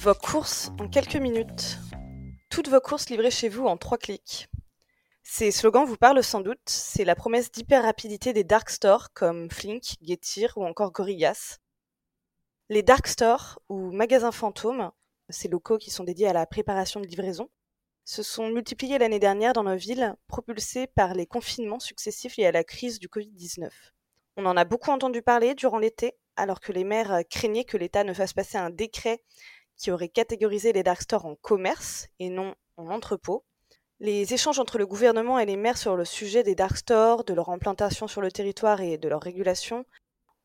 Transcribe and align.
Vos 0.00 0.14
courses 0.14 0.70
en 0.78 0.86
quelques 0.86 1.16
minutes. 1.16 1.76
Toutes 2.50 2.68
vos 2.68 2.78
courses 2.78 3.10
livrées 3.10 3.32
chez 3.32 3.48
vous 3.48 3.66
en 3.66 3.76
trois 3.76 3.98
clics. 3.98 4.48
Ces 5.24 5.50
slogans 5.50 5.84
vous 5.84 5.96
parlent 5.96 6.22
sans 6.22 6.40
doute, 6.40 6.60
c'est 6.66 7.04
la 7.04 7.16
promesse 7.16 7.50
d'hyper 7.50 7.82
rapidité 7.82 8.32
des 8.32 8.44
dark 8.44 8.70
stores 8.70 9.12
comme 9.12 9.50
Flink, 9.50 9.96
Getir 10.00 10.52
ou 10.56 10.64
encore 10.64 10.92
Gorillaz. 10.92 11.58
Les 12.68 12.84
dark 12.84 13.08
stores 13.08 13.58
ou 13.68 13.90
magasins 13.90 14.30
fantômes, 14.30 14.92
ces 15.30 15.48
locaux 15.48 15.78
qui 15.78 15.90
sont 15.90 16.04
dédiés 16.04 16.28
à 16.28 16.32
la 16.32 16.46
préparation 16.46 17.00
de 17.00 17.06
livraison, 17.06 17.50
se 18.04 18.22
sont 18.22 18.50
multipliés 18.50 18.98
l'année 18.98 19.18
dernière 19.18 19.52
dans 19.52 19.64
nos 19.64 19.76
villes, 19.76 20.14
propulsés 20.28 20.86
par 20.86 21.14
les 21.14 21.26
confinements 21.26 21.80
successifs 21.80 22.36
liés 22.36 22.46
à 22.46 22.52
la 22.52 22.62
crise 22.62 23.00
du 23.00 23.08
Covid-19. 23.08 23.68
On 24.36 24.46
en 24.46 24.56
a 24.56 24.64
beaucoup 24.64 24.92
entendu 24.92 25.22
parler 25.22 25.56
durant 25.56 25.80
l'été, 25.80 26.16
alors 26.36 26.60
que 26.60 26.70
les 26.70 26.84
maires 26.84 27.22
craignaient 27.28 27.64
que 27.64 27.76
l'État 27.76 28.04
ne 28.04 28.14
fasse 28.14 28.32
passer 28.32 28.58
un 28.58 28.70
décret 28.70 29.24
qui 29.78 29.90
aurait 29.90 30.08
catégorisé 30.08 30.72
les 30.72 30.82
dark 30.82 31.00
stores 31.00 31.24
en 31.24 31.36
commerce 31.36 32.08
et 32.18 32.28
non 32.28 32.54
en 32.76 32.88
entrepôt. 32.90 33.44
Les 34.00 34.34
échanges 34.34 34.58
entre 34.58 34.78
le 34.78 34.86
gouvernement 34.86 35.38
et 35.38 35.46
les 35.46 35.56
maires 35.56 35.78
sur 35.78 35.96
le 35.96 36.04
sujet 36.04 36.42
des 36.42 36.54
dark 36.54 36.76
stores, 36.76 37.24
de 37.24 37.34
leur 37.34 37.48
implantation 37.48 38.06
sur 38.06 38.20
le 38.20 38.30
territoire 38.30 38.80
et 38.80 38.98
de 38.98 39.08
leur 39.08 39.22
régulation 39.22 39.84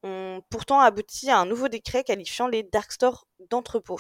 ont 0.04 0.42
pourtant 0.50 0.80
abouti 0.80 1.30
à 1.30 1.40
un 1.40 1.46
nouveau 1.46 1.68
décret 1.68 2.04
qualifiant 2.04 2.48
les 2.48 2.64
dark 2.64 2.92
stores 2.92 3.28
d'entrepôt. 3.50 4.00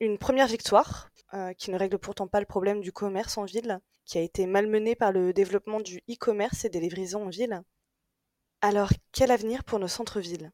Une 0.00 0.18
première 0.18 0.48
victoire, 0.48 1.10
euh, 1.34 1.52
qui 1.54 1.70
ne 1.70 1.78
règle 1.78 1.98
pourtant 1.98 2.26
pas 2.26 2.40
le 2.40 2.46
problème 2.46 2.80
du 2.80 2.92
commerce 2.92 3.38
en 3.38 3.44
ville, 3.44 3.78
qui 4.04 4.18
a 4.18 4.20
été 4.20 4.46
malmené 4.46 4.96
par 4.96 5.12
le 5.12 5.32
développement 5.32 5.80
du 5.80 5.98
e-commerce 6.10 6.64
et 6.64 6.70
des 6.70 6.80
livraisons 6.80 7.26
en 7.26 7.28
ville. 7.28 7.62
Alors, 8.62 8.90
quel 9.12 9.30
avenir 9.30 9.64
pour 9.64 9.78
nos 9.78 9.88
centres-villes? 9.88 10.50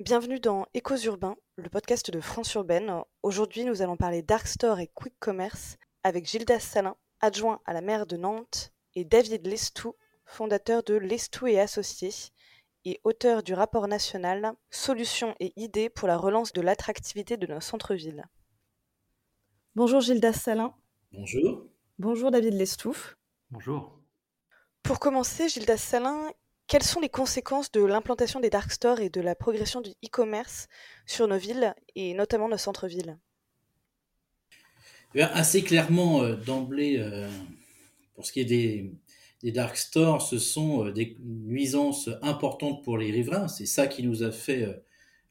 Bienvenue 0.00 0.38
dans 0.38 0.64
Échos 0.74 0.98
urbains, 1.06 1.36
le 1.56 1.68
podcast 1.68 2.12
de 2.12 2.20
France 2.20 2.54
Urbaine. 2.54 3.02
Aujourd'hui, 3.24 3.64
nous 3.64 3.82
allons 3.82 3.96
parler 3.96 4.22
dark 4.22 4.46
store 4.46 4.78
et 4.78 4.86
quick 4.86 5.18
commerce 5.18 5.76
avec 6.04 6.24
Gildas 6.24 6.60
Salin, 6.60 6.94
adjoint 7.20 7.60
à 7.64 7.72
la 7.72 7.80
maire 7.80 8.06
de 8.06 8.16
Nantes, 8.16 8.72
et 8.94 9.04
David 9.04 9.44
Lestou, 9.44 9.96
fondateur 10.24 10.84
de 10.84 10.94
Lestou 10.94 11.48
et 11.48 11.58
Associés 11.58 12.30
et 12.84 13.00
auteur 13.02 13.42
du 13.42 13.54
rapport 13.54 13.88
national 13.88 14.54
Solutions 14.70 15.34
et 15.40 15.52
idées 15.56 15.90
pour 15.90 16.06
la 16.06 16.16
relance 16.16 16.52
de 16.52 16.60
l'attractivité 16.60 17.36
de 17.36 17.48
nos 17.48 17.60
centres-villes. 17.60 18.24
Bonjour 19.74 20.00
Gildas 20.00 20.34
Salin. 20.34 20.76
Bonjour. 21.10 21.66
Bonjour 21.98 22.30
David 22.30 22.54
Lestou. 22.54 22.96
Bonjour. 23.50 23.98
Pour 24.84 25.00
commencer, 25.00 25.48
Gildas 25.48 25.76
Salin, 25.76 26.30
quelles 26.68 26.82
sont 26.82 27.00
les 27.00 27.08
conséquences 27.08 27.72
de 27.72 27.82
l'implantation 27.82 28.40
des 28.40 28.50
dark 28.50 28.70
stores 28.70 29.00
et 29.00 29.08
de 29.08 29.22
la 29.22 29.34
progression 29.34 29.80
du 29.80 29.90
e-commerce 30.04 30.68
sur 31.06 31.26
nos 31.26 31.38
villes 31.38 31.74
et 31.96 32.12
notamment 32.12 32.48
nos 32.48 32.58
centres-villes? 32.58 33.18
Eh 35.14 35.22
Assez 35.22 35.62
clairement, 35.62 36.22
euh, 36.22 36.36
d'emblée, 36.36 36.98
euh, 36.98 37.26
pour 38.14 38.26
ce 38.26 38.32
qui 38.32 38.40
est 38.40 38.44
des, 38.44 38.92
dark 39.50 39.78
stores, 39.78 40.20
ce 40.20 40.38
sont 40.38 40.84
euh, 40.84 40.92
des 40.92 41.16
nuisances 41.20 42.10
importantes 42.20 42.84
pour 42.84 42.98
les 42.98 43.10
riverains. 43.10 43.48
C'est 43.48 43.66
ça 43.66 43.86
qui 43.86 44.02
nous 44.02 44.22
a 44.22 44.30
fait, 44.30 44.68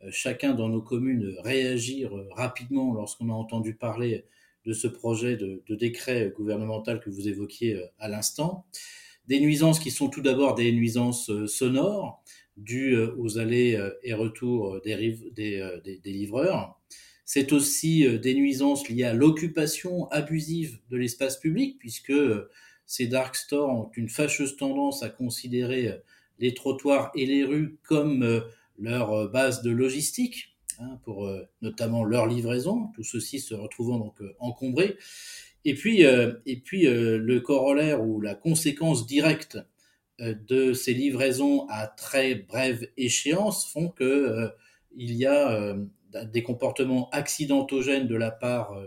chacun 0.10 0.54
dans 0.54 0.70
nos 0.70 0.82
communes, 0.82 1.36
réagir 1.44 2.12
rapidement 2.32 2.94
lorsqu'on 2.94 3.30
a 3.30 3.34
entendu 3.34 3.76
parler 3.76 4.26
de 4.66 4.74
ce 4.74 4.88
projet 4.88 5.38
de 5.38 5.76
décret 5.76 6.34
gouvernemental 6.36 7.00
que 7.00 7.10
vous 7.10 7.28
évoquiez 7.28 7.82
à 8.00 8.08
l'instant. 8.08 8.66
Des 9.28 9.40
nuisances 9.40 9.80
qui 9.80 9.92
sont 9.92 10.10
tout 10.10 10.22
d'abord 10.22 10.56
des 10.56 10.72
nuisances 10.72 11.30
euh, 11.30 11.48
sonores 11.48 12.24
dues 12.56 12.96
euh, 12.96 13.14
aux 13.18 13.38
allées 13.38 13.76
euh, 13.76 13.92
et 14.04 14.14
retours 14.14 14.82
des, 14.82 15.16
des, 15.36 16.00
livreurs. 16.06 16.80
C'est 17.26 17.52
aussi 17.52 18.08
des 18.20 18.34
nuisances 18.34 18.88
liées 18.88 19.04
à 19.04 19.14
l'occupation 19.14 20.08
abusive 20.12 20.80
de 20.90 20.96
l'espace 20.96 21.38
public, 21.38 21.78
puisque 21.78 22.14
ces 22.86 23.08
dark 23.08 23.36
stores 23.36 23.70
ont 23.70 23.92
une 23.98 24.08
fâcheuse 24.08 24.56
tendance 24.56 25.04
à 25.04 25.10
considérer 25.10 25.92
les 26.40 26.54
trottoirs 26.54 27.12
et 27.16 27.26
les 27.26 27.44
rues 27.44 27.80
comme 27.84 28.46
leur 28.80 29.30
base 29.30 29.62
de 29.62 29.72
logistique, 29.72 30.56
hein, 30.80 31.02
pour 31.04 31.30
notamment 31.62 32.06
leur 32.06 32.28
livraison, 32.28 32.92
tout 32.96 33.04
ceci 33.04 33.42
se 33.42 33.54
retrouvant 33.54 33.98
donc 33.98 34.16
encombré. 34.40 34.96
Et 35.68 35.74
puis, 35.74 36.06
euh, 36.06 36.32
et 36.46 36.56
puis 36.62 36.88
euh, 36.88 37.18
le 37.18 37.42
corollaire 37.42 38.02
ou 38.02 38.22
la 38.22 38.36
conséquence 38.36 39.06
directe 39.06 39.58
euh, 40.22 40.34
de 40.48 40.72
ces 40.72 40.94
livraisons 40.94 41.68
à 41.68 41.88
très 41.88 42.36
brève 42.36 42.88
échéance 42.96 43.70
font 43.70 43.90
que 43.90 44.50
il 44.96 45.14
y 45.14 45.26
a 45.26 45.76
des 46.32 46.42
comportements 46.42 47.10
accidentogènes 47.12 48.08
de 48.08 48.16
la 48.16 48.32
part 48.32 48.82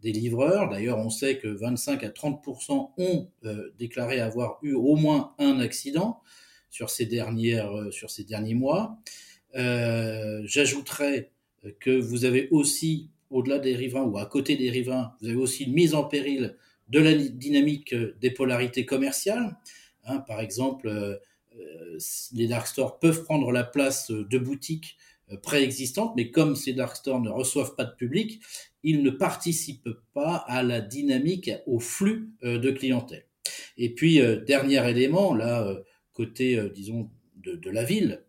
des 0.00 0.12
livreurs. 0.12 0.68
D'ailleurs, 0.68 0.98
on 0.98 1.10
sait 1.10 1.38
que 1.38 1.48
25 1.48 2.04
à 2.04 2.10
30% 2.10 2.90
ont 2.98 3.30
déclaré 3.76 4.20
avoir 4.20 4.58
eu 4.62 4.74
au 4.74 4.94
moins 4.94 5.34
un 5.40 5.58
accident 5.58 6.20
sur 6.70 6.90
ces 6.90 7.06
dernières, 7.06 7.72
sur 7.90 8.10
ces 8.10 8.22
derniers 8.22 8.54
mois. 8.54 8.96
J'ajouterais 9.54 11.32
que 11.80 11.98
vous 11.98 12.24
avez 12.24 12.48
aussi 12.52 13.10
au-delà 13.30 13.58
des 13.58 13.76
riverains 13.76 14.04
ou 14.04 14.18
à 14.18 14.26
côté 14.26 14.56
des 14.56 14.70
riverains, 14.70 15.12
vous 15.20 15.28
avez 15.28 15.36
aussi 15.36 15.64
une 15.64 15.72
mise 15.72 15.94
en 15.94 16.04
péril 16.04 16.56
de 16.88 17.00
la 17.00 17.14
dynamique 17.14 17.92
euh, 17.92 18.16
des 18.20 18.30
polarités 18.30 18.84
commerciales. 18.84 19.56
Hein, 20.04 20.18
par 20.20 20.40
exemple, 20.40 20.88
euh, 20.88 21.16
euh, 21.58 21.98
les 22.32 22.46
dark 22.46 22.66
stores 22.66 22.98
peuvent 22.98 23.24
prendre 23.24 23.50
la 23.50 23.64
place 23.64 24.10
de 24.10 24.38
boutiques 24.38 24.96
préexistantes, 25.42 26.14
mais 26.14 26.30
comme 26.30 26.54
ces 26.54 26.72
dark 26.72 26.94
stores 26.94 27.20
ne 27.20 27.30
reçoivent 27.30 27.74
pas 27.74 27.84
de 27.84 27.94
public, 27.96 28.40
ils 28.84 29.02
ne 29.02 29.10
participent 29.10 29.88
pas 30.14 30.36
à 30.36 30.62
la 30.62 30.80
dynamique, 30.80 31.50
au 31.66 31.80
flux 31.80 32.30
de 32.42 32.70
clientèle. 32.70 33.26
Et 33.76 33.92
puis, 33.92 34.20
dernier 34.46 34.88
élément, 34.88 35.34
là, 35.34 35.76
côté, 36.12 36.70
disons, 36.72 37.10
de, 37.42 37.56
de, 37.56 37.70
la 37.70 37.82
ville, 37.82 38.22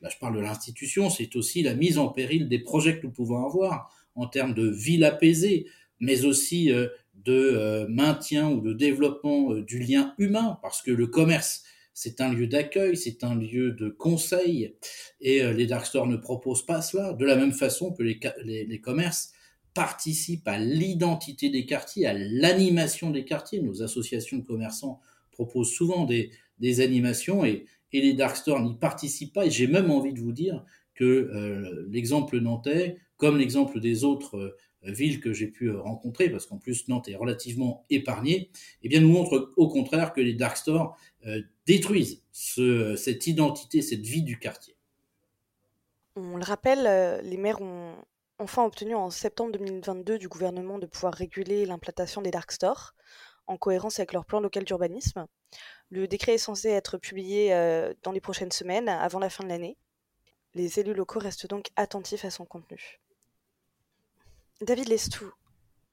là 0.00 0.08
je 0.08 0.18
parle 0.18 0.36
de 0.36 0.40
l'institution, 0.40 1.10
c'est 1.10 1.34
aussi 1.34 1.64
la 1.64 1.74
mise 1.74 1.98
en 1.98 2.10
péril 2.10 2.48
des 2.48 2.60
projets 2.60 3.00
que 3.00 3.06
nous 3.08 3.12
pouvons 3.12 3.44
avoir 3.44 3.90
en 4.16 4.26
termes 4.26 4.54
de 4.54 4.68
ville 4.68 5.04
apaisée, 5.04 5.66
mais 6.00 6.24
aussi 6.24 6.72
euh, 6.72 6.88
de 7.14 7.32
euh, 7.32 7.86
maintien 7.88 8.50
ou 8.50 8.60
de 8.60 8.72
développement 8.72 9.52
euh, 9.52 9.62
du 9.62 9.78
lien 9.78 10.14
humain, 10.18 10.58
parce 10.62 10.82
que 10.82 10.90
le 10.90 11.06
commerce, 11.06 11.62
c'est 11.94 12.20
un 12.20 12.32
lieu 12.32 12.46
d'accueil, 12.46 12.96
c'est 12.96 13.24
un 13.24 13.34
lieu 13.34 13.72
de 13.72 13.88
conseil, 13.88 14.74
et 15.22 15.42
les 15.54 15.66
dark 15.66 15.86
stores 15.86 16.06
ne 16.06 16.18
proposent 16.18 16.66
pas 16.66 16.82
cela. 16.82 17.14
De 17.14 17.24
la 17.24 17.36
même 17.36 17.52
façon 17.52 17.90
que 17.90 18.02
les, 18.02 18.20
les, 18.44 18.80
commerces 18.82 19.32
participent 19.72 20.46
à 20.46 20.58
l'identité 20.58 21.48
des 21.48 21.64
quartiers, 21.64 22.04
à 22.04 22.12
l'animation 22.12 23.10
des 23.10 23.24
quartiers. 23.24 23.62
Nos 23.62 23.82
associations 23.82 24.36
de 24.36 24.44
commerçants 24.44 25.00
proposent 25.32 25.72
souvent 25.72 26.04
des, 26.04 26.32
des 26.58 26.82
animations 26.82 27.46
et, 27.46 27.64
et 27.94 28.02
les 28.02 28.12
dark 28.12 28.36
stores 28.36 28.60
n'y 28.60 28.74
participent 28.74 29.32
pas. 29.32 29.46
Et 29.46 29.50
j'ai 29.50 29.66
même 29.66 29.90
envie 29.90 30.12
de 30.12 30.20
vous 30.20 30.32
dire 30.32 30.66
que 30.94 31.86
l'exemple 31.90 32.38
nantais 32.40 32.98
comme 33.16 33.38
l'exemple 33.38 33.80
des 33.80 34.04
autres 34.04 34.56
euh, 34.86 34.92
villes 34.92 35.20
que 35.20 35.32
j'ai 35.32 35.46
pu 35.46 35.68
euh, 35.68 35.80
rencontrer, 35.80 36.30
parce 36.30 36.46
qu'en 36.46 36.58
plus 36.58 36.88
Nantes 36.88 37.08
est 37.08 37.16
relativement 37.16 37.84
épargnée, 37.90 38.50
eh 38.82 38.88
bien 38.88 39.00
nous 39.00 39.08
montre 39.08 39.52
au 39.56 39.68
contraire 39.68 40.12
que 40.12 40.20
les 40.20 40.34
dark 40.34 40.56
stores 40.56 40.96
euh, 41.26 41.42
détruisent 41.66 42.22
cette 42.32 43.26
identité, 43.26 43.82
cette 43.82 44.06
vie 44.06 44.22
du 44.22 44.38
quartier. 44.38 44.76
On 46.16 46.36
le 46.36 46.44
rappelle, 46.44 47.22
les 47.24 47.36
maires 47.36 47.60
ont 47.60 47.94
enfin 48.38 48.64
obtenu 48.64 48.94
en 48.94 49.10
septembre 49.10 49.52
2022 49.52 50.18
du 50.18 50.28
gouvernement 50.28 50.78
de 50.78 50.86
pouvoir 50.86 51.14
réguler 51.14 51.66
l'implantation 51.66 52.22
des 52.22 52.30
dark 52.30 52.52
stores 52.52 52.94
en 53.46 53.56
cohérence 53.56 53.98
avec 53.98 54.12
leur 54.12 54.24
plan 54.24 54.40
local 54.40 54.64
d'urbanisme. 54.64 55.26
Le 55.90 56.06
décret 56.06 56.34
est 56.34 56.38
censé 56.38 56.68
être 56.68 56.98
publié 56.98 57.50
dans 58.02 58.12
les 58.12 58.20
prochaines 58.20 58.50
semaines, 58.50 58.88
avant 58.88 59.18
la 59.18 59.30
fin 59.30 59.44
de 59.44 59.48
l'année. 59.48 59.76
Les 60.54 60.78
élus 60.78 60.94
locaux 60.94 61.20
restent 61.20 61.48
donc 61.48 61.68
attentifs 61.76 62.24
à 62.24 62.30
son 62.30 62.44
contenu. 62.44 63.00
David 64.62 64.88
Lestou, 64.88 65.30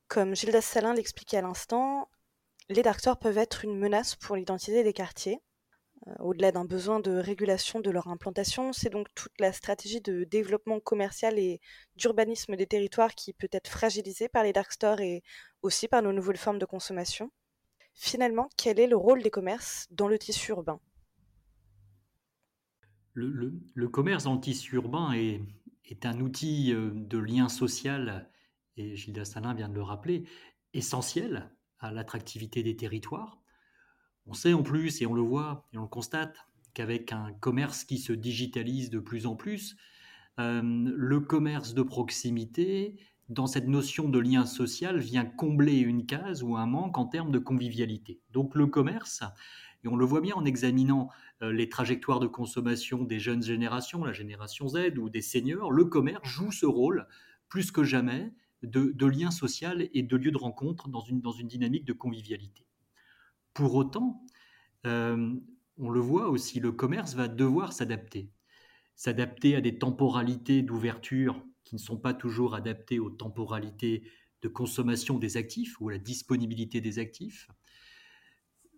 comme 0.08 0.38
Gildas 0.38 0.62
Salin 0.62 0.94
l'expliquait 0.94 1.36
à 1.36 1.42
l'instant, 1.42 2.08
les 2.70 2.82
dark 2.82 3.02
stores 3.02 3.20
peuvent 3.20 3.38
être 3.38 3.66
une 3.66 3.78
menace 3.78 4.16
pour 4.16 4.38
l'identité 4.38 4.86
des 4.86 4.94
quartiers. 4.94 5.42
Euh, 6.08 6.14
au-delà 6.20 6.54
d'un 6.54 6.64
besoin 6.64 7.02
de 7.02 7.12
régulation 7.12 7.82
de 7.82 7.92
leur 7.92 8.08
implantation, 8.08 8.72
c'est 8.72 8.90
donc 8.90 9.08
toute 9.16 9.38
la 9.38 9.52
stratégie 9.52 10.00
de 10.00 10.24
développement 10.24 10.80
commercial 10.80 11.38
et 11.40 11.60
d'urbanisme 11.98 12.56
des 12.56 12.66
territoires 12.66 13.16
qui 13.16 13.34
peut 13.34 13.50
être 13.52 13.68
fragilisée 13.68 14.30
par 14.30 14.44
les 14.44 14.54
dark 14.54 14.72
stores 14.72 15.02
et 15.02 15.24
aussi 15.62 15.90
par 15.90 16.02
nos 16.02 16.14
nouvelles 16.14 16.38
formes 16.38 16.60
de 16.60 16.66
consommation. 16.66 17.32
Finalement, 17.94 18.48
quel 18.56 18.80
est 18.80 18.88
le 18.88 18.96
rôle 18.96 19.24
des 19.24 19.30
commerces 19.30 19.88
dans 19.92 20.08
le 20.08 20.18
tissu 20.18 20.52
urbain? 20.52 20.80
Le, 23.14 23.88
commerce 23.90 24.24
dans 24.24 24.36
le 24.36 24.40
tissu 24.40 24.78
urbain 24.78 25.12
est, 25.12 25.42
est 25.84 26.06
un 26.06 26.22
outil 26.22 26.74
euh, 26.74 26.92
de 26.94 27.18
lien 27.18 27.50
social 27.50 28.30
et 28.78 28.96
Gilles 28.96 29.14
Dastalin 29.14 29.54
vient 29.54 29.70
de 29.70 29.76
le 29.76 29.84
rappeler, 29.84 30.24
essentiel 30.74 31.52
à 31.80 31.92
l'attractivité 31.92 32.64
des 32.64 32.76
territoires. 32.76 33.42
On 34.26 34.34
sait 34.34 34.54
en 34.54 34.64
plus, 34.64 35.02
et 35.02 35.06
on 35.06 35.14
le 35.14 35.22
voit, 35.22 35.68
et 35.74 35.78
on 35.78 35.84
le 35.84 35.88
constate, 35.88 36.38
qu'avec 36.74 37.12
un 37.12 37.34
commerce 37.40 37.84
qui 37.84 37.98
se 37.98 38.14
digitalise 38.14 38.90
de 38.90 39.00
plus 39.00 39.26
en 39.28 39.36
plus, 39.36 39.76
euh, 40.40 40.62
le 40.64 41.20
commerce 41.20 41.74
de 41.74 41.84
proximité 41.84 42.98
dans 43.30 43.48
cette 43.48 43.68
notion 43.68 44.10
de 44.10 44.20
lien 44.20 44.46
social, 44.46 45.00
vient 45.00 45.26
combler 45.26 45.78
une 45.78 46.06
case 46.06 46.44
ou 46.44 46.58
un 46.58 46.66
manque 46.66 46.98
en 46.98 47.06
termes 47.06 47.32
de 47.32 47.40
convivialité. 47.40 48.20
Donc 48.32 48.56
le 48.56 48.68
commerce, 48.68 49.24
et 49.84 49.88
on 49.88 49.96
le 49.96 50.06
voit 50.06 50.22
bien 50.22 50.36
en 50.36 50.46
examinant 50.46 51.10
euh, 51.42 51.52
les 51.52 51.70
trajectoires 51.70 52.20
de 52.20 52.28
consommation 52.28 53.04
des 53.04 53.20
jeunes 53.20 53.44
générations, 53.44 54.04
la 54.04 54.14
génération 54.14 54.68
Z 54.68 54.98
ou 54.98 55.10
des 55.10 55.22
seniors, 55.22 55.72
le 55.72 55.86
commerce 55.86 56.28
joue 56.28 56.52
ce 56.52 56.66
rôle 56.66 57.08
plus 57.50 57.72
que 57.72 57.84
jamais 57.84 58.34
de, 58.64 59.06
lien 59.06 59.32
social 59.32 59.90
et 59.94 60.04
de 60.04 60.18
lieu 60.18 60.32
de 60.32 60.38
rencontre 60.38 60.90
dans 60.90 61.02
une, 61.02 61.22
dans 61.22 61.32
une 61.32 61.48
dynamique 61.48 61.86
de 61.86 61.94
convivialité. 61.94 62.66
Pour 63.54 63.76
autant, 63.76 64.26
euh, 64.86 65.34
on 65.78 65.90
le 65.90 66.00
voit 66.00 66.30
aussi, 66.30 66.60
le 66.60 66.72
commerce 66.72 67.14
va 67.14 67.28
devoir 67.28 67.74
s'adapter. 67.74 68.32
S'adapter 68.96 69.56
à 69.56 69.62
des 69.62 69.78
temporalités 69.78 70.62
d'ouverture 70.62 71.44
qui 71.64 71.76
ne 71.76 71.80
sont 71.80 71.98
pas 71.98 72.14
toujours 72.14 72.56
adaptées 72.56 73.00
aux 73.00 73.10
temporalités 73.10 74.04
de 74.42 74.48
consommation 74.48 75.18
des 75.18 75.38
actifs 75.38 75.80
ou 75.80 75.90
à 75.90 75.94
la 75.94 75.98
disponibilité 75.98 76.82
des 76.82 77.00
actifs. 77.00 77.48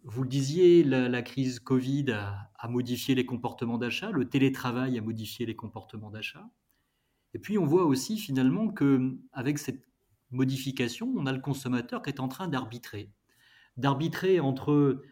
Vous 0.03 0.21
le 0.21 0.29
disiez, 0.29 0.83
la, 0.83 1.21
crise 1.23 1.59
Covid 1.59 2.11
a, 2.11 2.67
modifié 2.69 3.15
les 3.15 3.25
comportements 3.25 3.79
d'achat, 3.79 4.11
le 4.11 4.29
télétravail 4.29 4.97
a 4.97 5.01
modifié 5.01 5.45
les 5.47 5.55
comportements 5.55 6.11
d'achat. 6.11 6.47
Et 7.35 7.39
puis 7.39 7.57
on 7.57 7.65
voit 7.65 7.83
aussi 7.83 8.17
finalement 8.17 8.69
que 8.69 9.13
avec 9.33 9.57
cette 9.59 9.83
modification, 10.31 11.13
on 11.17 11.25
a 11.25 11.33
le 11.33 11.41
consommateur 11.41 12.01
qui 12.01 12.09
est 12.09 12.21
en 12.21 12.29
train 12.29 12.47
d'arbitrer, 12.47 13.11
d'arbitrer 13.75 14.39
entre 14.39 15.03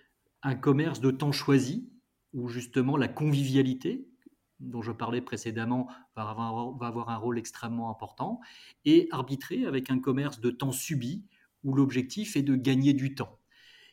un 0.41 0.55
commerce 0.55 1.01
de 1.01 1.11
temps 1.11 1.33
choisi, 1.33 1.89
où 2.31 2.47
justement 2.47 2.95
la 2.95 3.09
convivialité, 3.09 4.07
dont 4.61 4.81
je 4.81 4.93
parlais 4.93 5.19
précédemment, 5.19 5.89
va 6.15 6.29
avoir, 6.29 7.09
un 7.09 7.17
rôle 7.17 7.37
extrêmement 7.37 7.91
important, 7.91 8.39
et 8.85 9.09
arbitrer 9.11 9.65
avec 9.65 9.91
un 9.91 9.99
commerce 9.99 10.39
de 10.39 10.49
temps 10.49 10.71
subi, 10.71 11.25
où 11.65 11.73
l'objectif 11.73 12.37
est 12.37 12.41
de 12.41 12.55
gagner 12.55 12.93
du 12.93 13.15
temps. 13.15 13.37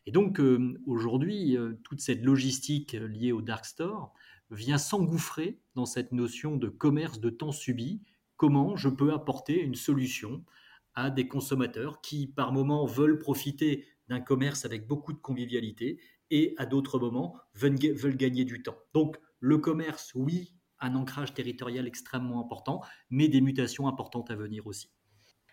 Et 0.07 0.13
donc 0.13 0.39
euh, 0.39 0.81
aujourd'hui, 0.87 1.57
euh, 1.57 1.73
toute 1.83 2.01
cette 2.01 2.23
logistique 2.23 2.93
liée 2.93 3.33
au 3.33 3.43
dark 3.43 3.65
store 3.65 4.15
vient 4.53 4.79
s'engouffrer 4.79 5.59
dans 5.75 5.85
cette 5.85 6.13
notion 6.13 6.57
de 6.57 6.69
commerce 6.69 7.19
de 7.19 7.31
temps 7.31 7.53
subi. 7.53 8.01
Comment 8.41 8.75
je 8.75 8.89
peux 8.89 9.13
apporter 9.13 9.61
une 9.61 9.75
solution 9.75 10.47
à 10.95 11.11
des 11.11 11.29
consommateurs 11.29 12.01
qui, 12.01 12.27
par 12.27 12.53
moments, 12.55 12.87
veulent 12.87 13.19
profiter 13.19 13.85
d'un 14.09 14.23
commerce 14.23 14.65
avec 14.65 14.87
beaucoup 14.87 15.13
de 15.13 15.19
convivialité 15.19 16.01
et 16.31 16.55
à 16.57 16.65
d'autres 16.65 16.99
moments 16.99 17.37
veulent, 17.53 17.77
gagner 18.17 18.47
du 18.47 18.63
temps. 18.63 18.79
Donc 18.95 19.21
le 19.41 19.59
commerce, 19.59 20.13
oui, 20.15 20.55
un 20.79 20.95
ancrage 20.95 21.35
territorial 21.35 21.87
extrêmement 21.87 22.41
important, 22.41 22.81
mais 23.11 23.29
des 23.29 23.43
mutations 23.43 23.87
importantes 23.87 24.31
à 24.31 24.37
venir 24.37 24.67
aussi. 24.67 24.91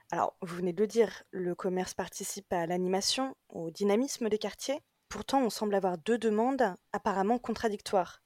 Alors, 0.10 0.38
vous 0.42 0.56
venez 0.56 0.72
de 0.72 0.80
le 0.80 0.88
dire, 0.88 1.24
le 1.31 1.56
commerce 1.56 1.94
participe 1.94 2.54
à 2.54 2.68
l'animation, 2.68 3.36
au 3.50 3.69
dynamisme 3.69 4.30
des 4.30 4.38
quartiers. 4.38 4.80
Pourtant, 5.10 5.44
on 5.44 5.50
semble 5.50 5.75
avoir 5.75 5.98
deux 5.98 6.18
demandes 6.18 6.74
apparemment 6.94 7.38
contradictoires. 7.38 8.22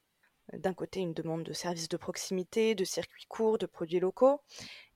D'un 0.52 0.74
côté, 0.74 1.00
une 1.00 1.14
demande 1.14 1.44
de 1.44 1.52
services 1.52 1.88
de 1.88 1.96
proximité, 1.96 2.74
de 2.74 2.84
circuits 2.84 3.26
courts, 3.28 3.58
de 3.58 3.66
produits 3.66 4.00
locaux, 4.00 4.40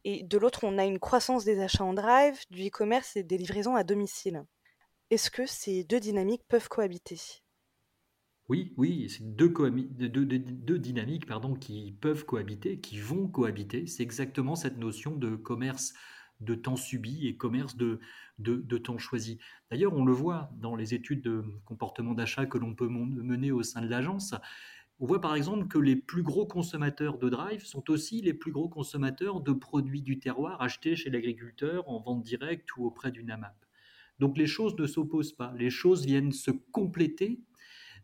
et 0.04 0.22
de 0.22 0.38
l'autre, 0.38 0.64
on 0.64 0.78
a 0.78 0.84
une 0.84 0.98
croissance 0.98 1.44
des 1.44 1.60
achats 1.60 1.84
en 1.84 1.94
drive, 1.94 2.38
du 2.50 2.66
e-commerce 2.66 3.16
et 3.16 3.22
des 3.22 3.38
livraisons 3.38 3.74
à 3.74 3.84
domicile. 3.84 4.44
Est-ce 5.10 5.30
que 5.30 5.46
ces 5.46 5.84
deux 5.84 6.00
dynamiques 6.00 6.44
peuvent 6.48 6.68
cohabiter? 6.68 7.20
Oui, 8.48 8.72
oui, 8.76 9.08
c'est 9.08 9.34
deux, 9.34 9.48
deux, 9.48 10.78
dynamiques 10.78 11.26
pardon, 11.26 11.54
qui 11.54 11.96
peuvent 12.00 12.24
cohabiter, 12.24 12.78
qui 12.78 13.00
vont 13.00 13.26
cohabiter. 13.26 13.88
C'est 13.88 14.04
exactement 14.04 14.54
cette 14.54 14.78
notion 14.78 15.16
de 15.16 15.34
commerce 15.34 15.94
de 16.40 16.54
temps 16.54 16.76
subi 16.76 17.26
et 17.26 17.36
commerce 17.36 17.76
de, 17.76 17.98
de, 18.38 18.78
temps 18.78 18.98
choisi. 18.98 19.38
D'ailleurs, 19.70 19.94
on 19.94 20.04
le 20.04 20.12
voit 20.12 20.50
dans 20.58 20.76
les 20.76 20.94
études 20.94 21.22
de 21.22 21.42
comportement 21.64 22.14
d'achat 22.14 22.46
que 22.46 22.58
l'on 22.58 22.74
peut 22.74 22.88
mener 22.88 23.50
au 23.50 23.62
sein 23.62 23.80
de 23.80 23.88
l'agence. 23.88 24.34
On 24.98 25.06
voit 25.06 25.20
par 25.20 25.34
exemple 25.34 25.68
que 25.68 25.78
les 25.78 25.94
plus 25.94 26.22
gros 26.22 26.46
consommateurs 26.46 27.18
de 27.18 27.28
drive 27.28 27.64
sont 27.64 27.90
aussi 27.90 28.22
les 28.22 28.32
plus 28.32 28.50
gros 28.50 28.68
consommateurs 28.68 29.40
de 29.42 29.52
produits 29.52 30.00
du 30.00 30.18
terroir 30.18 30.62
achetés 30.62 30.96
chez 30.96 31.10
l'agriculteur 31.10 31.86
en 31.88 32.00
vente 32.00 32.22
directe 32.22 32.74
ou 32.76 32.86
auprès 32.86 33.10
d'une 33.10 33.30
AMAP. 33.30 33.54
Donc 34.18 34.38
les 34.38 34.46
choses 34.46 34.74
ne 34.78 34.86
s'opposent 34.86 35.34
pas, 35.34 35.52
les 35.58 35.68
choses 35.68 36.06
viennent 36.06 36.32
se 36.32 36.50
compléter 36.50 37.42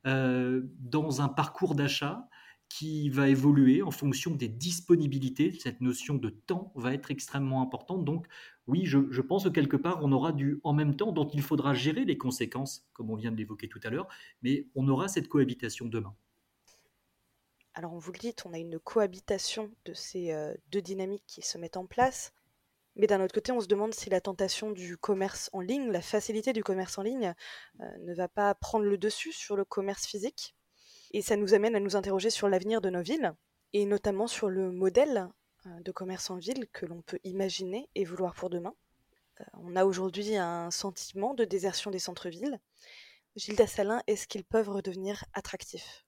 euh, 0.06 0.62
dans 0.80 1.22
un 1.22 1.28
parcours 1.28 1.74
d'achat 1.74 2.28
qui 2.68 3.08
va 3.08 3.28
évoluer 3.28 3.82
en 3.82 3.90
fonction 3.90 4.34
des 4.34 4.48
disponibilités. 4.48 5.52
Cette 5.52 5.80
notion 5.80 6.14
de 6.14 6.30
temps 6.30 6.72
va 6.74 6.92
être 6.94 7.10
extrêmement 7.10 7.62
importante. 7.62 8.04
Donc 8.04 8.26
oui, 8.66 8.84
je, 8.84 9.20
pense 9.20 9.44
que 9.44 9.48
quelque 9.48 9.76
part, 9.76 10.02
on 10.02 10.12
aura 10.12 10.32
du 10.32 10.60
en 10.62 10.72
même 10.72 10.96
temps 10.96 11.12
dont 11.12 11.28
il 11.28 11.42
faudra 11.42 11.74
gérer 11.74 12.04
les 12.04 12.18
conséquences, 12.18 12.86
comme 12.92 13.10
on 13.10 13.16
vient 13.16 13.30
de 13.30 13.36
l'évoquer 13.36 13.68
tout 13.68 13.80
à 13.82 13.90
l'heure, 13.90 14.08
mais 14.42 14.68
on 14.74 14.88
aura 14.88 15.08
cette 15.08 15.28
cohabitation 15.28 15.86
demain. 15.86 16.14
Alors 17.74 17.94
on 17.94 17.98
vous 17.98 18.12
le 18.12 18.18
dit, 18.18 18.34
on 18.44 18.52
a 18.52 18.58
une 18.58 18.78
cohabitation 18.78 19.70
de 19.86 19.94
ces 19.94 20.32
euh, 20.32 20.54
deux 20.68 20.82
dynamiques 20.82 21.24
qui 21.26 21.42
se 21.42 21.56
mettent 21.56 21.78
en 21.78 21.86
place. 21.86 22.32
Mais 22.96 23.06
d'un 23.06 23.22
autre 23.22 23.32
côté, 23.32 23.52
on 23.52 23.60
se 23.60 23.66
demande 23.66 23.94
si 23.94 24.10
la 24.10 24.20
tentation 24.20 24.70
du 24.70 24.98
commerce 24.98 25.48
en 25.54 25.60
ligne, 25.60 25.90
la 25.90 26.02
facilité 26.02 26.52
du 26.52 26.62
commerce 26.62 26.98
en 26.98 27.02
ligne, 27.02 27.34
euh, 27.80 27.98
ne 28.00 28.14
va 28.14 28.28
pas 28.28 28.54
prendre 28.54 28.84
le 28.84 28.98
dessus 28.98 29.32
sur 29.32 29.56
le 29.56 29.64
commerce 29.64 30.06
physique. 30.06 30.54
Et 31.12 31.22
ça 31.22 31.36
nous 31.36 31.54
amène 31.54 31.74
à 31.74 31.80
nous 31.80 31.96
interroger 31.96 32.28
sur 32.28 32.50
l'avenir 32.50 32.82
de 32.82 32.90
nos 32.90 33.02
villes, 33.02 33.34
et 33.72 33.86
notamment 33.86 34.26
sur 34.26 34.50
le 34.50 34.70
modèle 34.70 35.28
euh, 35.66 35.80
de 35.80 35.92
commerce 35.92 36.28
en 36.28 36.36
ville 36.36 36.66
que 36.72 36.84
l'on 36.84 37.00
peut 37.00 37.20
imaginer 37.24 37.88
et 37.94 38.04
vouloir 38.04 38.34
pour 38.34 38.50
demain. 38.50 38.74
On 39.54 39.74
a 39.76 39.84
aujourd'hui 39.84 40.36
un 40.36 40.70
sentiment 40.70 41.34
de 41.34 41.44
désertion 41.44 41.90
des 41.90 41.98
centres-villes. 41.98 42.60
Gilles 43.34 43.56
Dassalin, 43.56 44.02
est-ce 44.06 44.28
qu'ils 44.28 44.44
peuvent 44.44 44.68
redevenir 44.68 45.24
attractifs? 45.32 46.04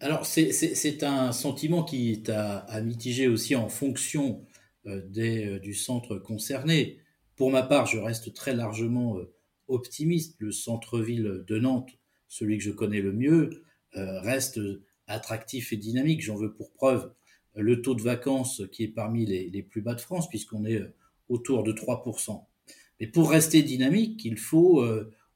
Alors, 0.00 0.26
c'est 0.26 1.02
un 1.02 1.32
sentiment 1.32 1.82
qui 1.82 2.12
est 2.12 2.28
à, 2.28 2.58
à, 2.58 2.80
mitiger 2.80 3.26
aussi 3.26 3.56
en 3.56 3.68
fonction 3.68 4.44
euh, 4.86 5.02
des, 5.08 5.46
euh, 5.46 5.58
du 5.58 5.74
centre 5.74 6.18
concerné. 6.18 6.98
Pour 7.34 7.50
ma 7.50 7.62
part, 7.62 7.86
je 7.86 7.98
reste 7.98 8.32
très 8.32 8.54
largement 8.54 9.18
euh, 9.18 9.34
optimiste. 9.66 10.36
Le 10.38 10.52
centre-ville 10.52 11.44
de 11.46 11.58
Nantes, 11.58 11.90
celui 12.28 12.58
que 12.58 12.64
je 12.64 12.70
connais 12.70 13.00
le 13.00 13.12
mieux, 13.12 13.64
reste 13.94 14.60
attractif 15.06 15.72
et 15.72 15.76
dynamique. 15.76 16.22
J'en 16.22 16.36
veux 16.36 16.52
pour 16.52 16.72
preuve 16.72 17.12
le 17.56 17.82
taux 17.82 17.94
de 17.94 18.02
vacances 18.02 18.62
qui 18.70 18.84
est 18.84 18.88
parmi 18.88 19.26
les, 19.26 19.48
les 19.48 19.62
plus 19.62 19.80
bas 19.80 19.94
de 19.94 20.00
France, 20.00 20.28
puisqu'on 20.28 20.64
est 20.64 20.80
autour 21.28 21.64
de 21.64 21.72
3%. 21.72 22.44
Mais 23.00 23.06
pour 23.06 23.30
rester 23.30 23.62
dynamique, 23.62 24.24
il 24.24 24.36
faut 24.36 24.84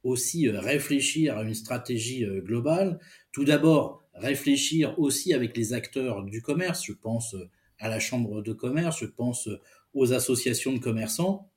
aussi 0.05 0.49
réfléchir 0.51 1.39
à 1.39 1.43
une 1.43 1.55
stratégie 1.55 2.25
globale. 2.45 3.01
Tout 3.33 3.45
d'abord, 3.45 4.02
réfléchir 4.15 4.99
aussi 4.99 5.35
avec 5.35 5.57
les 5.57 5.73
acteurs 5.73 6.23
du 6.23 6.43
commerce. 6.43 6.85
Je 6.85 6.93
pense 6.93 7.37
à 7.79 7.89
la 7.89 7.99
chambre 7.99 8.43
de 8.43 8.53
commerce, 8.53 9.01
je 9.01 9.07
pense 9.07 9.49
aux 9.95 10.13
associations 10.13 10.73
de 10.73 10.79
commerçants, 10.79 11.51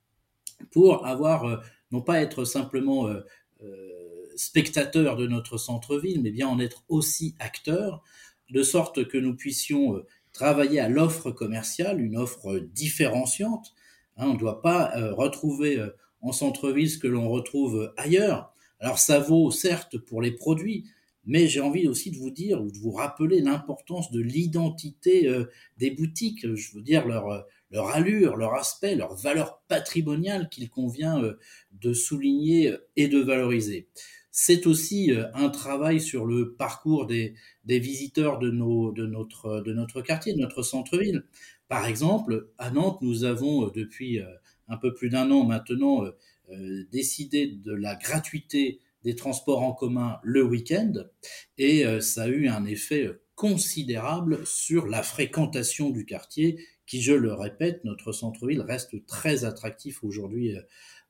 pour 0.72 1.06
avoir, 1.06 1.46
euh, 1.46 1.58
non 1.92 2.02
pas 2.02 2.22
être 2.22 2.46
simplement 2.46 3.08
euh, 3.08 3.22
euh, 3.64 4.34
spectateur 4.36 5.16
de 5.16 5.28
notre 5.28 5.58
centre-ville, 5.58 6.22
mais 6.22 6.32
bien 6.32 6.48
en 6.48 6.60
être 6.60 6.84
aussi 6.90 7.36
acteur, 7.40 8.04
de 8.50 8.64
sorte 8.64 9.08
que 9.08 9.18
nous 9.18 9.36
puissions 9.36 10.04
travailler 10.32 10.80
à 10.80 10.90
l'offre 10.90 11.32
commerciale, 11.32 12.00
une 12.00 12.18
offre 12.18 12.60
différenciante. 12.60 13.74
Hein, 14.18 14.28
on 14.28 14.34
ne 14.34 14.40
doit 14.40 14.62
pas 14.62 14.92
retrouver 15.14 15.84
en 16.22 16.32
centre-ville 16.32 16.90
ce 16.90 17.00
que 17.00 17.08
l'on 17.08 17.30
retrouve 17.30 17.92
ailleurs. 17.98 18.54
Alors 18.80 19.00
ça 19.00 19.18
vaut 19.18 19.50
certes 19.50 19.98
pour 19.98 20.22
les 20.22 20.32
produits, 20.32 20.86
mais 21.26 21.48
j'ai 21.48 21.60
envie 21.60 21.88
aussi 21.88 22.12
de 22.12 22.18
vous 22.18 22.30
dire 22.30 22.62
ou 22.62 22.72
de 22.72 22.78
vous 22.78 22.92
rappeler 22.92 23.42
l'importance 23.42 24.12
de 24.12 24.22
l'identité 24.22 25.28
euh, 25.28 25.46
des 25.78 25.92
boutiques, 25.92 26.46
je 26.56 26.76
veux 26.76 26.84
dire 26.84 27.08
leur, 27.08 27.28
euh, 27.30 27.42
leur 27.72 27.90
allure, 27.90 28.38
leur 28.38 28.54
aspect, 28.54 28.96
leur 28.96 29.16
valeur 29.16 29.62
patrimoniale 29.68 30.50
qu'il 30.50 30.70
convient 30.70 31.22
euh, 31.24 31.38
de 31.72 31.94
souligner 31.94 32.74
et 32.96 33.08
de 33.08 33.20
valoriser. 33.20 33.88
C'est 34.32 34.68
aussi 34.68 35.14
un 35.34 35.48
travail 35.48 36.02
sur 36.02 36.26
le 36.26 36.56
parcours 36.56 37.08
des, 37.08 37.36
visiteurs 37.66 38.38
de, 38.38 38.52
notre, 38.52 39.62
de 39.62 39.74
notre 39.74 40.02
quartier, 40.02 40.34
de 40.34 40.40
notre 40.40 40.62
centre-ville. 40.62 41.24
Par 41.70 41.86
exemple, 41.86 42.50
à 42.58 42.70
Nantes, 42.70 43.02
nous 43.02 43.24
avons 43.24 43.70
depuis 43.70 44.20
un 44.68 44.76
peu 44.76 44.94
plus 44.94 45.08
d'un 45.08 45.32
an 45.32 45.46
maintenant 45.46 46.04
décidé 46.92 47.48
de 47.48 47.72
la 47.72 47.96
gratuité 47.96 48.82
des 49.06 49.16
transports 49.16 49.62
en 49.62 49.72
commun 49.72 50.18
le 50.24 50.44
week-end 50.44 50.94
et 51.58 51.86
euh, 51.86 52.02
ça 52.02 52.24
a 52.24 52.28
eu 52.28 52.48
un 52.48 52.66
effet 52.66 53.10
considérable 53.36 54.46
sur 54.46 54.88
la 54.88 55.04
fréquentation 55.04 55.92
du 55.92 56.06
quartier 56.06 56.60
qui, 56.88 57.02
je 57.02 57.14
le 57.14 57.34
répète, 57.34 57.84
notre 57.84 58.12
centre-ville 58.12 58.62
reste 58.62 59.06
très 59.06 59.46
attractif 59.46 60.04
aujourd'hui. 60.04 60.56
Euh, 60.56 60.62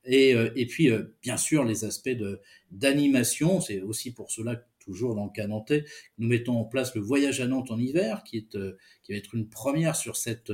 et, 0.05 0.35
euh, 0.35 0.51
et, 0.55 0.67
puis, 0.67 0.89
bien 1.23 1.37
sûr, 1.37 1.63
les 1.63 1.83
aspects 1.83 2.15
d'animation, 2.71 3.59
c'est 3.59 3.81
aussi 3.81 4.13
pour 4.13 4.29
cela 4.29 4.63
toujours 4.79 5.15
dans 5.15 5.25
le 5.25 5.31
cas 5.31 5.47
nantais, 5.47 5.83
nous 6.19 6.27
mettons 6.27 6.59
en 6.59 6.63
place 6.63 6.93
le 6.93 7.01
voyage 7.01 7.41
à 7.41 7.47
Nantes 7.47 7.71
en 7.71 7.79
hiver, 7.79 8.23
qui, 8.23 8.37
est, 8.37 8.57
qui 9.01 9.13
va 9.13 9.17
être 9.17 9.33
une 9.33 9.49
première 9.49 9.95
sur 9.95 10.15
cette 10.15 10.51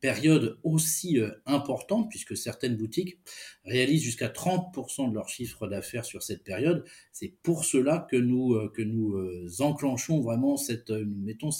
période 0.00 0.58
aussi 0.64 1.20
euh, 1.20 1.30
importante, 1.46 2.08
puisque 2.08 2.36
certaines 2.36 2.76
boutiques 2.76 3.18
réalisent 3.64 4.02
jusqu'à 4.02 4.28
30% 4.28 5.10
de 5.10 5.14
leur 5.14 5.28
chiffre 5.28 5.68
d'affaires 5.68 6.04
sur 6.04 6.22
cette 6.22 6.42
période. 6.42 6.84
C'est 7.12 7.34
pour 7.42 7.64
cela 7.64 8.06
que 8.10 8.16
nous, 8.16 8.54
euh, 8.54 8.72
que 8.74 8.82
nous 8.82 9.14
euh, 9.14 9.46
enclenchons 9.60 10.20
vraiment 10.20 10.56
cette, 10.56 10.90
mettons, 10.90 11.50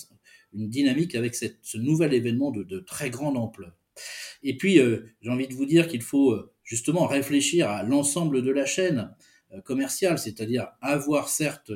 une 0.52 0.68
dynamique 0.68 1.14
avec 1.14 1.34
cette, 1.34 1.58
ce 1.62 1.78
nouvel 1.78 2.14
événement 2.14 2.50
de, 2.50 2.62
de 2.62 2.80
très 2.80 3.10
grande 3.10 3.36
ampleur. 3.36 3.76
Et 4.42 4.56
puis, 4.56 4.76
j'ai 5.20 5.28
envie 5.28 5.46
de 5.46 5.52
vous 5.52 5.66
dire 5.66 5.86
qu'il 5.86 6.00
faut 6.00 6.34
justement 6.64 7.06
réfléchir 7.06 7.68
à 7.68 7.82
l'ensemble 7.82 8.42
de 8.42 8.50
la 8.50 8.64
chaîne 8.64 9.14
commerciale, 9.64 10.18
c'est-à-dire 10.18 10.68
avoir 10.80 11.28
certes 11.28 11.70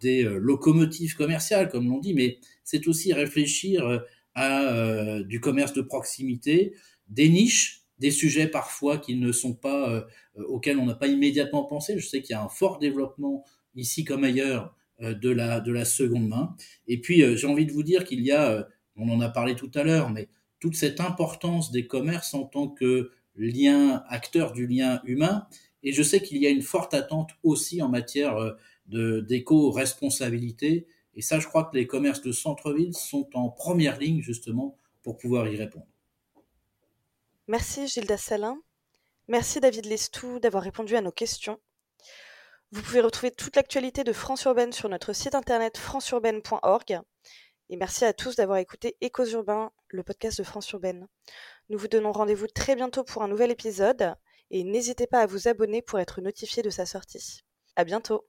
des 0.00 0.24
locomotives 0.24 1.16
commerciales, 1.16 1.70
comme 1.70 1.88
l'on 1.88 1.98
dit, 1.98 2.12
mais 2.12 2.38
c'est 2.64 2.86
aussi 2.88 3.14
réfléchir 3.14 4.02
euh, 4.38 5.24
du 5.24 5.40
commerce 5.40 5.72
de 5.72 5.82
proximité, 5.82 6.74
des 7.08 7.28
niches, 7.28 7.82
des 7.98 8.10
sujets 8.10 8.46
parfois 8.46 8.98
qui 8.98 9.16
ne 9.16 9.32
sont 9.32 9.54
pas 9.54 9.90
euh, 9.90 10.02
auxquels 10.46 10.78
on 10.78 10.86
n'a 10.86 10.94
pas 10.94 11.08
immédiatement 11.08 11.64
pensé. 11.64 11.98
Je 11.98 12.06
sais 12.06 12.22
qu'il 12.22 12.34
y 12.34 12.36
a 12.36 12.42
un 12.42 12.48
fort 12.48 12.78
développement 12.78 13.44
ici 13.74 14.04
comme 14.04 14.24
ailleurs 14.24 14.76
euh, 15.00 15.14
de 15.14 15.30
la 15.30 15.60
de 15.60 15.72
la 15.72 15.84
seconde 15.84 16.28
main. 16.28 16.54
Et 16.86 17.00
puis 17.00 17.36
j'ai 17.36 17.46
envie 17.46 17.66
de 17.66 17.72
vous 17.72 17.82
dire 17.82 18.04
qu'il 18.04 18.20
y 18.20 18.32
a, 18.32 18.68
on 18.96 19.08
en 19.08 19.20
a 19.20 19.28
parlé 19.28 19.56
tout 19.56 19.70
à 19.74 19.82
l'heure, 19.82 20.10
mais 20.10 20.28
toute 20.60 20.76
cette 20.76 21.00
importance 21.00 21.70
des 21.70 21.86
commerces 21.86 22.34
en 22.34 22.44
tant 22.44 22.68
que 22.68 23.10
lien 23.34 24.04
acteur 24.08 24.52
du 24.52 24.66
lien 24.66 25.00
humain. 25.04 25.46
Et 25.82 25.92
je 25.92 26.02
sais 26.02 26.20
qu'il 26.20 26.38
y 26.38 26.46
a 26.46 26.50
une 26.50 26.62
forte 26.62 26.94
attente 26.94 27.30
aussi 27.42 27.82
en 27.82 27.88
matière 27.88 28.56
de 28.86 29.20
d'éco-responsabilité 29.20 30.86
et 31.18 31.20
ça, 31.20 31.40
je 31.40 31.48
crois 31.48 31.64
que 31.64 31.76
les 31.76 31.88
commerces 31.88 32.22
de 32.22 32.30
centre-ville 32.30 32.94
sont 32.94 33.28
en 33.34 33.50
première 33.50 33.98
ligne 33.98 34.22
justement 34.22 34.78
pour 35.02 35.16
pouvoir 35.16 35.48
y 35.48 35.56
répondre. 35.56 35.88
Merci 37.48 37.88
Gilda 37.88 38.16
Salin. 38.16 38.56
Merci 39.26 39.58
David 39.58 39.86
Lestou 39.86 40.38
d'avoir 40.38 40.62
répondu 40.62 40.94
à 40.94 41.00
nos 41.00 41.10
questions. 41.10 41.58
Vous 42.70 42.82
pouvez 42.82 43.00
retrouver 43.00 43.32
toute 43.32 43.56
l'actualité 43.56 44.04
de 44.04 44.12
France 44.12 44.44
Urbaine 44.44 44.72
sur 44.72 44.88
notre 44.88 45.12
site 45.12 45.34
internet 45.34 45.76
franceurbaine.org. 45.76 47.00
Et 47.70 47.76
merci 47.76 48.04
à 48.04 48.12
tous 48.12 48.36
d'avoir 48.36 48.58
écouté 48.58 48.96
Échos 49.00 49.26
Urbains, 49.26 49.72
le 49.88 50.04
podcast 50.04 50.38
de 50.38 50.44
France 50.44 50.70
Urbaine. 50.70 51.08
Nous 51.68 51.78
vous 51.78 51.88
donnons 51.88 52.12
rendez-vous 52.12 52.46
très 52.46 52.76
bientôt 52.76 53.02
pour 53.02 53.24
un 53.24 53.28
nouvel 53.28 53.50
épisode 53.50 54.14
et 54.52 54.62
n'hésitez 54.62 55.08
pas 55.08 55.22
à 55.22 55.26
vous 55.26 55.48
abonner 55.48 55.82
pour 55.82 55.98
être 55.98 56.20
notifié 56.20 56.62
de 56.62 56.70
sa 56.70 56.86
sortie. 56.86 57.42
À 57.74 57.82
bientôt! 57.82 58.16